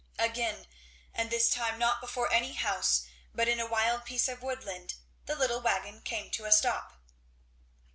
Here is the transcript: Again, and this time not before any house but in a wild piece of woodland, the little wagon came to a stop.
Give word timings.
Again, 0.17 0.65
and 1.13 1.29
this 1.29 1.51
time 1.51 1.77
not 1.77 2.01
before 2.01 2.31
any 2.33 2.53
house 2.53 3.03
but 3.35 3.47
in 3.47 3.59
a 3.59 3.67
wild 3.67 4.03
piece 4.03 4.27
of 4.27 4.41
woodland, 4.41 4.95
the 5.27 5.35
little 5.35 5.61
wagon 5.61 6.01
came 6.01 6.31
to 6.31 6.45
a 6.45 6.51
stop. 6.51 6.93